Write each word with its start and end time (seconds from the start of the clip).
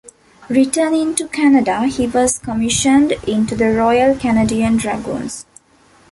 Returning 0.49 1.13
to 1.13 1.27
Canada 1.27 1.83
he 1.85 2.07
was 2.07 2.39
commissioned 2.39 3.11
into 3.27 3.55
the 3.55 3.71
Royal 3.71 4.15
Canadian 4.17 4.77
Dragoons. 4.77 5.45